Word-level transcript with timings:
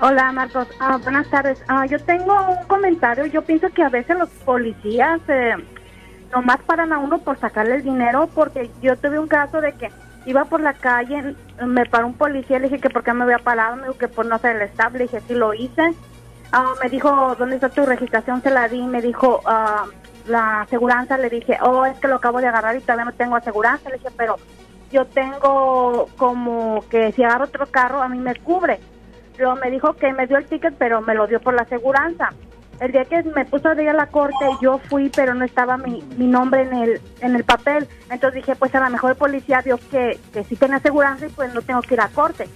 Hola 0.00 0.30
Marcos, 0.30 0.68
ah, 0.78 0.96
buenas 1.02 1.28
tardes. 1.28 1.60
Ah, 1.66 1.84
yo 1.84 1.98
tengo 1.98 2.32
un 2.32 2.64
comentario. 2.68 3.26
Yo 3.26 3.42
pienso 3.42 3.68
que 3.70 3.82
a 3.82 3.88
veces 3.88 4.16
los 4.16 4.28
policías 4.28 5.20
eh, 5.26 5.56
nomás 6.32 6.58
paran 6.58 6.92
a 6.92 6.98
uno 6.98 7.18
por 7.18 7.36
sacarle 7.40 7.74
el 7.76 7.82
dinero, 7.82 8.28
porque 8.32 8.70
yo 8.80 8.96
tuve 8.96 9.18
un 9.18 9.26
caso 9.26 9.60
de 9.60 9.72
que 9.72 9.90
iba 10.24 10.44
por 10.44 10.60
la 10.60 10.74
calle, 10.74 11.34
me 11.66 11.84
paró 11.84 12.06
un 12.06 12.14
policía, 12.14 12.60
le 12.60 12.68
dije 12.68 12.80
que 12.80 12.90
por 12.90 13.02
qué 13.02 13.12
me 13.12 13.24
había 13.24 13.38
parado, 13.38 13.74
me 13.74 13.88
dijo 13.88 13.98
que 13.98 14.06
por 14.06 14.24
no 14.24 14.36
hacer 14.36 14.54
el 14.54 14.62
estable, 14.62 14.98
le 14.98 15.04
dije 15.06 15.20
sí 15.26 15.34
lo 15.34 15.52
hice. 15.52 15.92
Ah, 16.52 16.74
me 16.80 16.88
dijo, 16.88 17.34
¿dónde 17.36 17.56
está 17.56 17.68
tu 17.68 17.84
registración? 17.84 18.40
Se 18.40 18.50
la 18.50 18.68
di, 18.68 18.80
me 18.82 19.02
dijo, 19.02 19.40
ah, 19.46 19.86
la 20.28 20.60
aseguranza, 20.60 21.18
le 21.18 21.28
dije, 21.28 21.58
oh, 21.60 21.84
es 21.84 21.98
que 21.98 22.06
lo 22.06 22.16
acabo 22.16 22.38
de 22.38 22.46
agarrar 22.46 22.76
y 22.76 22.80
todavía 22.82 23.06
no 23.06 23.14
tengo 23.14 23.34
aseguranza. 23.34 23.90
Le 23.90 23.96
dije, 23.96 24.10
pero 24.16 24.36
yo 24.92 25.06
tengo 25.06 26.08
como 26.16 26.84
que 26.88 27.10
si 27.10 27.24
agarro 27.24 27.46
otro 27.46 27.66
carro, 27.66 28.00
a 28.00 28.08
mí 28.08 28.18
me 28.18 28.36
cubre. 28.36 28.78
Luego 29.38 29.56
me 29.56 29.70
dijo 29.70 29.94
que 29.94 30.12
me 30.12 30.26
dio 30.26 30.36
el 30.36 30.46
ticket, 30.46 30.74
pero 30.78 31.00
me 31.00 31.14
lo 31.14 31.26
dio 31.26 31.40
por 31.40 31.54
la 31.54 31.62
aseguranza. 31.62 32.30
El 32.80 32.92
día 32.92 33.04
que 33.04 33.22
me 33.22 33.44
puso 33.44 33.68
a 33.68 33.80
ir 33.80 33.88
a 33.88 33.92
la 33.92 34.06
corte, 34.06 34.34
yo 34.60 34.78
fui, 34.78 35.10
pero 35.10 35.34
no 35.34 35.44
estaba 35.44 35.76
mi, 35.76 36.02
mi 36.16 36.26
nombre 36.26 36.62
en 36.62 36.72
el, 36.72 37.00
en 37.20 37.34
el 37.34 37.44
papel. 37.44 37.88
Entonces 38.10 38.44
dije, 38.44 38.56
pues 38.56 38.74
a 38.74 38.80
lo 38.80 38.90
mejor 38.90 39.10
el 39.10 39.16
policía 39.16 39.60
vio 39.62 39.78
que, 39.90 40.18
que 40.32 40.44
sí 40.44 40.56
tenía 40.56 40.76
aseguranza 40.76 41.26
y 41.26 41.30
pues 41.30 41.52
no 41.54 41.62
tengo 41.62 41.82
que 41.82 41.94
ir 41.94 42.00
a 42.00 42.08
corte. 42.08 42.48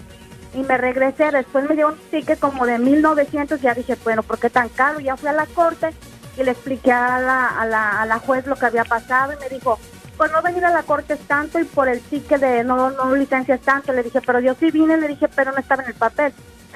Y 0.55 0.63
me 0.63 0.77
regresé, 0.77 1.31
después 1.31 1.69
me 1.69 1.75
dio 1.75 1.89
un 1.89 1.97
ticket 2.11 2.39
como 2.39 2.67
de 2.67 2.79
1900, 2.79 3.61
ya 3.61 3.75
dije, 3.75 3.97
bueno, 4.05 4.23
¿por 4.23 4.39
qué 4.39 4.51
tan 4.51 4.69
caro? 4.69 5.01
Ya 5.01 5.17
fui 5.17 5.29
a 5.29 5.33
la 5.33 5.47
corte 5.47 5.91
y 6.37 6.45
le 6.45 6.51
expliqué 6.51 6.93
a 6.93 7.19
la, 7.21 7.47
a 7.49 7.67
la, 7.67 8.03
a 8.03 8.07
la 8.07 8.19
juez 8.19 8.47
lo 8.47 8.57
que 8.57 8.67
había 8.67 8.85
pasado 8.85 9.33
y 9.33 9.37
me 9.37 9.49
dijo, 9.49 9.79
pues 10.17 10.31
no 10.31 10.43
venir 10.43 10.65
a 10.65 10.71
la 10.71 10.83
corte 10.83 11.15
es 11.15 11.21
tanto 11.21 11.59
y 11.59 11.65
por 11.65 11.89
el 11.89 12.01
ticket 12.01 12.41
de 12.41 12.65
no, 12.65 12.91
no 12.91 13.15
licencia 13.17 13.57
es 13.57 13.61
tanto. 13.63 13.93
Le 13.93 14.03
dije, 14.03 14.21
pero 14.25 14.41
yo 14.41 14.55
sí 14.55 14.71
vine, 14.71 14.97
le 14.97 15.09
dije, 15.09 15.27
pero 15.29 15.53
no 15.53 15.59
estaba 15.59 15.83
en 15.83 15.89
el 15.89 15.95
papel. 15.95 16.33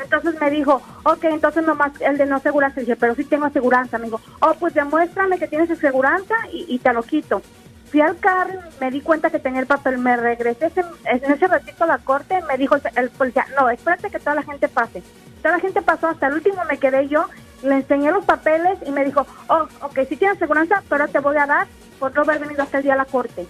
Entonces 0.06 0.40
me 0.40 0.50
dijo, 0.50 0.80
ok, 1.04 1.24
entonces 1.24 1.64
nomás 1.64 1.92
el 2.00 2.16
de 2.16 2.26
no 2.26 2.36
aseguranza. 2.36 2.80
Dije, 2.80 2.96
pero 2.96 3.14
sí 3.14 3.24
tengo 3.24 3.46
aseguranza. 3.46 3.98
Me 3.98 4.04
dijo, 4.06 4.20
oh, 4.40 4.54
pues 4.58 4.72
demuéstrame 4.74 5.38
que 5.38 5.48
tienes 5.48 5.70
aseguranza 5.70 6.34
y, 6.52 6.78
te 6.78 6.92
lo 6.92 7.02
quito. 7.02 7.42
Fui 7.90 8.00
al 8.00 8.18
carro, 8.18 8.60
me 8.80 8.90
di 8.90 9.00
cuenta 9.00 9.30
que 9.30 9.38
tenía 9.38 9.60
el 9.60 9.66
papel, 9.66 9.98
me 9.98 10.16
regresé 10.16 10.66
ese- 10.66 10.84
en 11.04 11.30
ese 11.32 11.46
ratito 11.46 11.84
a 11.84 11.86
la 11.86 11.98
corte, 11.98 12.40
me 12.48 12.56
dijo 12.58 12.76
el, 12.96 13.10
policía, 13.10 13.46
no, 13.58 13.68
espérate 13.70 14.10
que 14.10 14.18
toda 14.18 14.34
la 14.34 14.42
gente 14.42 14.68
pase. 14.68 15.02
Toda 15.42 15.56
la 15.56 15.60
gente 15.60 15.82
pasó, 15.82 16.08
hasta 16.08 16.26
el 16.26 16.34
último 16.34 16.62
me 16.68 16.78
quedé 16.78 17.06
yo, 17.08 17.26
le 17.62 17.76
enseñé 17.76 18.10
los 18.10 18.24
papeles 18.24 18.78
y 18.84 18.90
me 18.90 19.04
dijo, 19.04 19.24
oh, 19.48 19.66
ok, 19.82 20.00
sí 20.08 20.16
tienes 20.16 20.36
aseguranza, 20.36 20.82
pero 20.88 21.06
te 21.08 21.20
voy 21.20 21.36
a 21.36 21.46
dar 21.46 21.66
por 22.00 22.12
no 22.14 22.22
haber 22.22 22.40
venido 22.40 22.62
hasta 22.64 22.78
el 22.78 22.82
día 22.84 22.94
a 22.94 22.98
la 22.98 23.04
corte. 23.04 23.46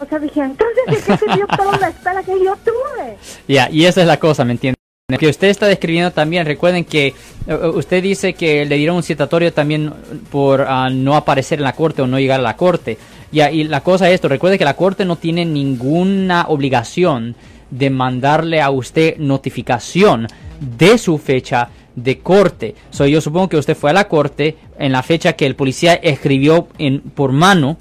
O 0.00 0.06
sea, 0.06 0.18
dije, 0.18 0.40
entonces, 0.40 0.84
¿de 0.86 0.96
qué 0.96 1.16
sirvió 1.18 1.46
toda 1.56 1.76
la 1.78 1.88
espera 1.88 2.22
que 2.22 2.42
yo 2.42 2.56
tuve? 2.56 3.16
Ya, 3.46 3.68
y 3.70 3.84
esa 3.86 4.00
es 4.00 4.06
la 4.06 4.18
cosa, 4.18 4.44
¿me 4.44 4.52
entiende? 4.52 4.78
Que 5.18 5.28
usted 5.28 5.48
está 5.48 5.66
describiendo 5.66 6.12
también, 6.12 6.46
recuerden 6.46 6.86
que 6.86 7.08
eh, 7.46 7.54
usted 7.74 8.02
dice 8.02 8.32
que 8.32 8.64
le 8.64 8.76
dieron 8.76 8.96
un 8.96 9.02
citatorio 9.02 9.52
también 9.52 9.92
por 10.30 10.62
ah, 10.62 10.88
no 10.88 11.14
aparecer 11.14 11.58
en 11.58 11.64
la 11.64 11.74
corte 11.74 12.00
o 12.00 12.06
no 12.06 12.18
llegar 12.18 12.40
a 12.40 12.42
la 12.42 12.56
corte. 12.56 12.96
Ya, 13.30 13.50
y 13.50 13.64
la 13.64 13.82
cosa 13.82 14.08
es 14.08 14.14
esto, 14.14 14.28
recuerde 14.28 14.56
que 14.56 14.64
la 14.64 14.76
corte 14.76 15.04
no 15.04 15.16
tiene 15.16 15.44
ninguna 15.44 16.46
obligación 16.48 17.36
de 17.70 17.90
mandarle 17.90 18.62
a 18.62 18.70
usted 18.70 19.18
notificación 19.18 20.26
de 20.58 20.96
su 20.96 21.18
fecha 21.18 21.68
de 21.94 22.20
corte. 22.20 22.74
So, 22.88 23.06
yo 23.06 23.20
supongo 23.20 23.50
que 23.50 23.58
usted 23.58 23.76
fue 23.76 23.90
a 23.90 23.92
la 23.92 24.08
corte 24.08 24.56
en 24.78 24.90
la 24.90 25.02
fecha 25.02 25.34
que 25.34 25.44
el 25.44 25.54
policía 25.54 25.92
escribió 25.96 26.68
en, 26.78 27.02
por 27.02 27.30
mano 27.30 27.76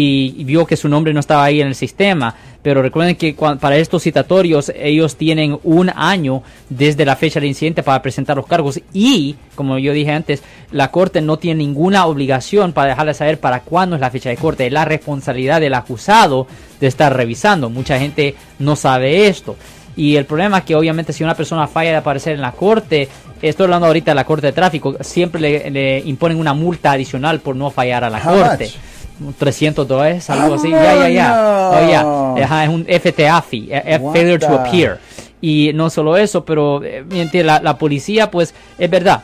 y 0.00 0.44
vio 0.44 0.64
que 0.64 0.76
su 0.76 0.88
nombre 0.88 1.12
no 1.12 1.20
estaba 1.20 1.44
ahí 1.44 1.60
en 1.60 1.68
el 1.68 1.74
sistema. 1.74 2.34
Pero 2.62 2.82
recuerden 2.82 3.16
que 3.16 3.34
para 3.34 3.76
estos 3.76 4.02
citatorios 4.02 4.72
ellos 4.76 5.16
tienen 5.16 5.58
un 5.62 5.90
año 5.90 6.42
desde 6.68 7.04
la 7.04 7.16
fecha 7.16 7.40
del 7.40 7.48
incidente 7.48 7.82
para 7.82 8.02
presentar 8.02 8.36
los 8.36 8.46
cargos 8.46 8.80
y, 8.92 9.36
como 9.54 9.78
yo 9.78 9.92
dije 9.92 10.10
antes, 10.10 10.42
la 10.70 10.90
corte 10.90 11.20
no 11.20 11.38
tiene 11.38 11.64
ninguna 11.64 12.06
obligación 12.06 12.72
para 12.72 12.90
dejarle 12.90 13.14
saber 13.14 13.38
para 13.40 13.60
cuándo 13.60 13.96
es 13.96 14.00
la 14.00 14.10
fecha 14.10 14.28
de 14.30 14.36
corte. 14.36 14.66
Es 14.66 14.72
la 14.72 14.84
responsabilidad 14.84 15.60
del 15.60 15.74
acusado 15.74 16.46
de 16.80 16.88
estar 16.88 17.16
revisando. 17.16 17.70
Mucha 17.70 17.98
gente 17.98 18.34
no 18.58 18.76
sabe 18.76 19.28
esto. 19.28 19.56
Y 19.96 20.16
el 20.16 20.26
problema 20.26 20.58
es 20.58 20.64
que 20.64 20.76
obviamente 20.76 21.12
si 21.12 21.24
una 21.24 21.34
persona 21.34 21.66
falla 21.66 21.90
de 21.90 21.96
aparecer 21.96 22.34
en 22.34 22.40
la 22.40 22.52
corte, 22.52 23.08
estoy 23.40 23.64
hablando 23.64 23.86
ahorita 23.86 24.12
de 24.12 24.16
la 24.16 24.24
corte 24.24 24.48
de 24.48 24.52
tráfico, 24.52 24.96
siempre 25.00 25.40
le, 25.40 25.70
le 25.70 25.98
imponen 26.00 26.38
una 26.38 26.54
multa 26.54 26.92
adicional 26.92 27.40
por 27.40 27.56
no 27.56 27.70
fallar 27.70 28.04
a 28.04 28.10
la 28.10 28.20
corte. 28.20 28.64
much? 28.66 28.88
300 29.38 29.86
dólares, 29.86 30.28
algo 30.30 30.54
así. 30.54 30.68
Oh, 30.68 30.70
Ya, 30.70 30.94
ya, 30.96 31.08
ya. 31.08 31.70
Oh, 31.72 32.36
ya. 32.38 32.44
Ajá, 32.44 32.64
es 32.64 32.70
un 32.70 32.84
FTA 32.86 33.42
fee, 33.42 33.68
eh, 33.70 33.82
eh, 33.84 34.00
failure 34.12 34.38
to 34.38 34.54
appear. 34.54 34.98
Y 35.40 35.70
no 35.74 35.88
solo 35.90 36.16
eso, 36.16 36.44
pero 36.44 36.82
eh, 36.84 37.04
la, 37.44 37.60
la 37.60 37.76
policía, 37.78 38.30
pues, 38.30 38.54
es 38.78 38.90
verdad. 38.90 39.22